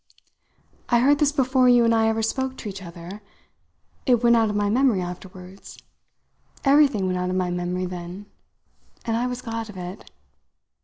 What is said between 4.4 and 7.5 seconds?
of my memory afterwards. Everything went out of